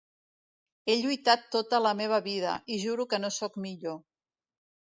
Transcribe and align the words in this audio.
He 0.89 0.95
lluitat 1.01 1.43
tota 1.57 1.81
la 1.87 1.91
meva 2.01 2.19
vida, 2.29 2.55
i 2.77 2.81
juro 2.87 3.07
que 3.13 3.23
no 3.25 3.33
sóc 3.39 3.61
millor. 3.67 4.01